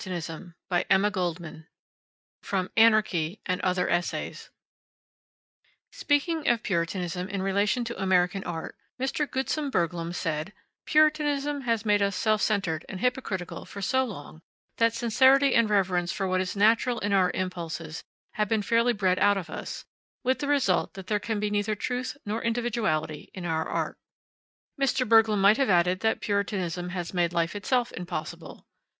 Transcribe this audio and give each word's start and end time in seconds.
MOTHER 0.03 0.09
EARTH, 0.09 0.21
December, 0.23 0.55
1909. 0.69 1.67
THE 2.41 2.67
HYPOCRISY 2.73 3.39
OF 3.45 4.43
PURITANISM 4.49 4.51
Speaking 5.91 6.47
of 6.47 6.63
Puritanism 6.63 7.29
in 7.29 7.43
relation 7.43 7.83
to 7.85 8.01
American 8.01 8.43
art, 8.43 8.75
Mr. 8.99 9.29
Gutzen 9.29 9.69
Burglum 9.69 10.11
said: 10.11 10.53
"Puritanism 10.87 11.61
has 11.65 11.85
made 11.85 12.01
us 12.01 12.15
self 12.15 12.41
centered 12.41 12.83
and 12.89 12.99
hypocritical 13.01 13.63
for 13.65 13.79
so 13.83 14.03
long, 14.03 14.41
that 14.77 14.95
sincerity 14.95 15.53
and 15.53 15.69
reverence 15.69 16.11
for 16.11 16.27
what 16.27 16.41
is 16.41 16.55
natural 16.55 16.97
in 17.01 17.13
our 17.13 17.29
impulses 17.35 18.03
have 18.31 18.49
been 18.49 18.63
fairly 18.63 18.93
bred 18.93 19.19
out 19.19 19.37
of 19.37 19.51
us, 19.51 19.85
with 20.23 20.39
the 20.39 20.47
result 20.47 20.95
that 20.95 21.05
there 21.05 21.19
can 21.19 21.39
be 21.39 21.51
neither 21.51 21.75
truth 21.75 22.17
nor 22.25 22.41
individuality 22.41 23.29
in 23.35 23.45
our 23.45 23.69
art." 23.69 23.99
Mr. 24.81 25.07
Burglum 25.07 25.39
might 25.41 25.57
have 25.57 25.69
added 25.69 25.99
that 25.99 26.21
Puritanism 26.21 26.89
has 26.89 27.13
made 27.13 27.31
life 27.33 27.55
itself 27.55 27.91
impossible. 27.91 28.65